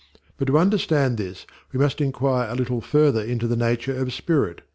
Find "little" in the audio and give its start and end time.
2.55-2.81